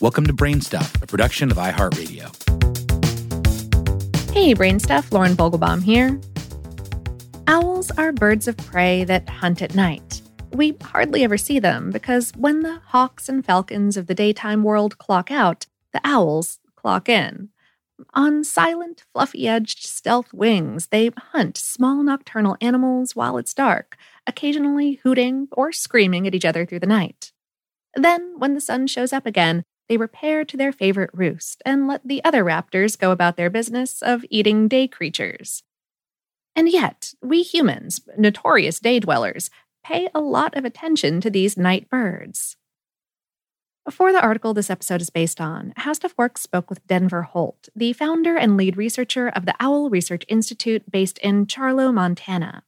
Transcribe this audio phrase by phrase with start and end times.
[0.00, 2.24] Welcome to Brainstuff, a production of iHeartRadio.
[4.32, 6.18] Hey, Brainstuff, Lauren Vogelbaum here.
[7.46, 10.22] Owls are birds of prey that hunt at night.
[10.54, 14.96] We hardly ever see them because when the hawks and falcons of the daytime world
[14.96, 17.50] clock out, the owls clock in.
[18.14, 24.98] On silent, fluffy edged stealth wings, they hunt small nocturnal animals while it's dark, occasionally
[25.02, 27.32] hooting or screaming at each other through the night.
[27.94, 32.06] Then, when the sun shows up again, they repair to their favorite roost and let
[32.06, 35.64] the other raptors go about their business of eating day creatures.
[36.54, 39.50] And yet, we humans, notorious day dwellers,
[39.84, 42.56] pay a lot of attention to these night birds.
[43.90, 47.68] For the article this episode is based on, How Stuff Works spoke with Denver Holt,
[47.74, 52.62] the founder and lead researcher of the Owl Research Institute based in Charlo, Montana.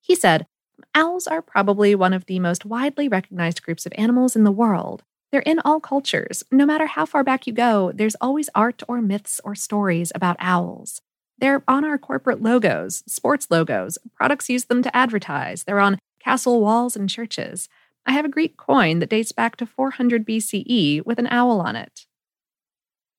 [0.00, 0.48] He said,
[0.92, 5.04] Owls are probably one of the most widely recognized groups of animals in the world,
[5.30, 6.42] they're in all cultures.
[6.50, 10.36] No matter how far back you go, there's always art or myths or stories about
[10.38, 11.00] owls.
[11.38, 13.98] They're on our corporate logos, sports logos.
[14.14, 15.64] Products use them to advertise.
[15.64, 17.68] They're on castle walls and churches.
[18.06, 21.76] I have a Greek coin that dates back to 400 BCE with an owl on
[21.76, 22.06] it.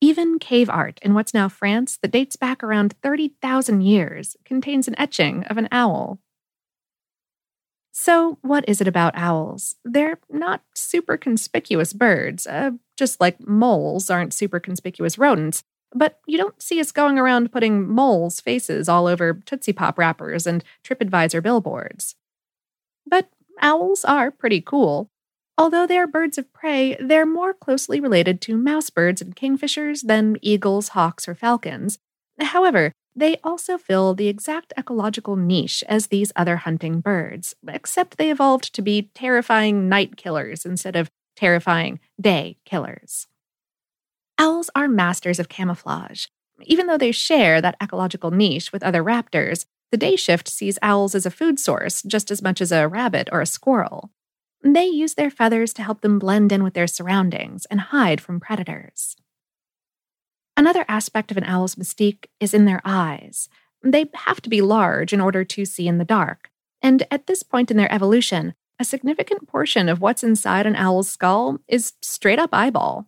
[0.00, 4.98] Even cave art in what's now France that dates back around 30,000 years contains an
[4.98, 6.18] etching of an owl.
[7.92, 9.76] So, what is it about owls?
[9.84, 15.62] They're not super conspicuous birds, uh, just like moles aren't super conspicuous rodents.
[15.94, 20.46] But you don't see us going around putting moles' faces all over Tootsie Pop wrappers
[20.46, 22.14] and TripAdvisor billboards.
[23.06, 23.28] But
[23.60, 25.10] owls are pretty cool.
[25.58, 30.38] Although they're birds of prey, they're more closely related to mouse birds and kingfishers than
[30.40, 31.98] eagles, hawks, or falcons.
[32.40, 38.30] However, they also fill the exact ecological niche as these other hunting birds, except they
[38.30, 43.26] evolved to be terrifying night killers instead of terrifying day killers.
[44.38, 46.26] Owls are masters of camouflage.
[46.62, 51.14] Even though they share that ecological niche with other raptors, the day shift sees owls
[51.14, 54.10] as a food source just as much as a rabbit or a squirrel.
[54.62, 58.40] They use their feathers to help them blend in with their surroundings and hide from
[58.40, 59.16] predators.
[60.56, 63.48] Another aspect of an owl's mystique is in their eyes.
[63.82, 66.50] They have to be large in order to see in the dark.
[66.82, 71.10] And at this point in their evolution, a significant portion of what's inside an owl's
[71.10, 73.06] skull is straight up eyeball.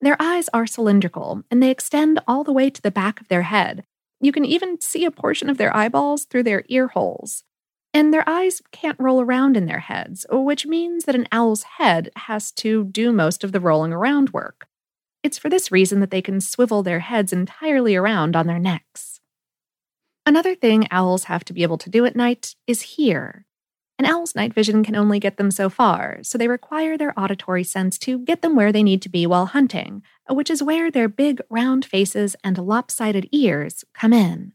[0.00, 3.42] Their eyes are cylindrical, and they extend all the way to the back of their
[3.42, 3.84] head.
[4.20, 7.44] You can even see a portion of their eyeballs through their ear holes.
[7.92, 12.10] And their eyes can't roll around in their heads, which means that an owl's head
[12.16, 14.66] has to do most of the rolling around work.
[15.24, 19.20] It's for this reason that they can swivel their heads entirely around on their necks.
[20.26, 23.46] Another thing owls have to be able to do at night is hear.
[23.98, 27.64] An owl's night vision can only get them so far, so they require their auditory
[27.64, 31.08] sense to get them where they need to be while hunting, which is where their
[31.08, 34.52] big round faces and lopsided ears come in.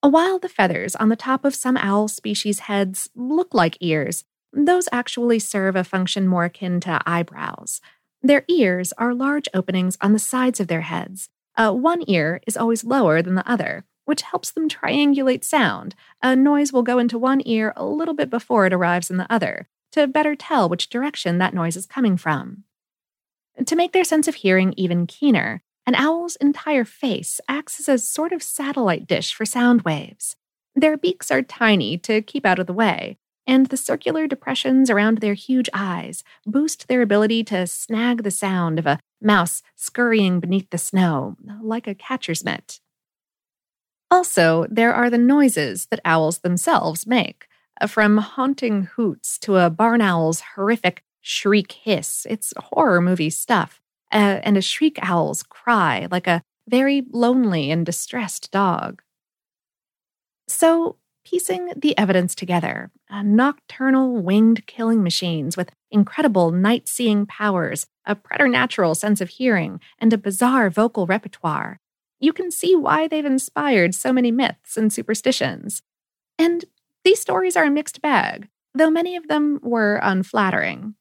[0.00, 4.88] While the feathers on the top of some owl species' heads look like ears, those
[4.90, 7.80] actually serve a function more akin to eyebrows.
[8.22, 11.28] Their ears are large openings on the sides of their heads.
[11.56, 15.94] Uh, one ear is always lower than the other, which helps them triangulate sound.
[16.22, 19.32] A noise will go into one ear a little bit before it arrives in the
[19.32, 22.64] other, to better tell which direction that noise is coming from.
[23.64, 27.98] To make their sense of hearing even keener, an owl's entire face acts as a
[27.98, 30.36] sort of satellite dish for sound waves.
[30.74, 35.18] Their beaks are tiny to keep out of the way, and the circular depressions around
[35.18, 40.68] their huge eyes boost their ability to snag the sound of a mouse scurrying beneath
[40.70, 42.78] the snow, like a catcher's mitt.
[44.10, 47.46] Also, there are the noises that owls themselves make.
[47.86, 53.80] From haunting hoots to a barn owl's horrific shriek hiss, it's horror movie stuff.
[54.12, 59.02] Uh, and a shriek owl's cry, like a very lonely and distressed dog.
[60.48, 60.96] So,
[61.28, 62.90] piecing the evidence together
[63.22, 70.12] nocturnal winged killing machines with incredible night seeing powers, a preternatural sense of hearing, and
[70.12, 71.80] a bizarre vocal repertoire.
[72.20, 75.82] You can see why they've inspired so many myths and superstitions.
[76.38, 76.64] And
[77.04, 80.94] these stories are a mixed bag, though many of them were unflattering.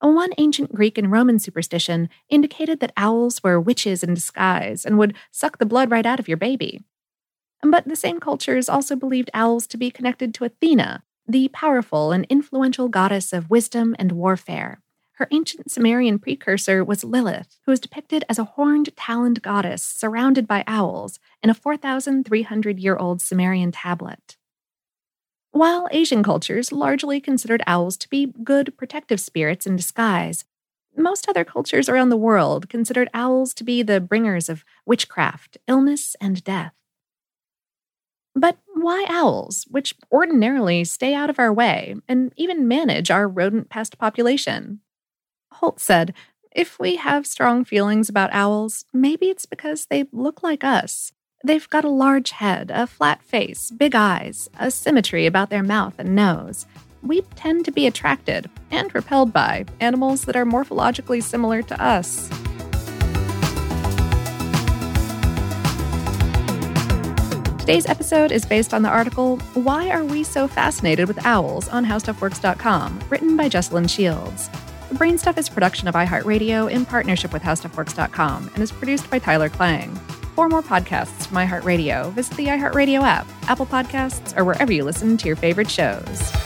[0.00, 5.14] One ancient Greek and Roman superstition indicated that owls were witches in disguise and would
[5.30, 6.84] suck the blood right out of your baby.
[7.66, 12.26] But the same cultures also believed owls to be connected to Athena, the powerful and
[12.28, 14.82] influential goddess of wisdom and warfare.
[15.14, 20.46] Her ancient Sumerian precursor was Lilith, who is depicted as a horned, taloned goddess surrounded
[20.46, 24.36] by owls in a 4,300 year old Sumerian tablet.
[25.52, 30.44] While Asian cultures largely considered owls to be good protective spirits in disguise,
[30.96, 36.14] most other cultures around the world considered owls to be the bringers of witchcraft, illness,
[36.20, 36.74] and death.
[38.34, 43.68] But why owls, which ordinarily stay out of our way and even manage our rodent
[43.70, 44.80] pest population?
[45.52, 46.14] Holt said,
[46.50, 51.12] if we have strong feelings about owls, maybe it's because they look like us.
[51.44, 55.94] They've got a large head, a flat face, big eyes, a symmetry about their mouth
[55.98, 56.66] and nose.
[57.02, 62.30] We tend to be attracted and repelled by animals that are morphologically similar to us.
[67.64, 71.82] Today's episode is based on the article Why Are We So Fascinated with Owls on
[71.82, 74.50] HowStuffWorks.com, written by Jesslyn Shields.
[74.90, 79.48] The Brainstuff is production of iHeartRadio in partnership with HowStuffWorks.com and is produced by Tyler
[79.48, 79.94] Klang.
[80.34, 85.16] For more podcasts from iHeartRadio, visit the iHeartRadio app, Apple Podcasts, or wherever you listen
[85.16, 86.43] to your favorite shows.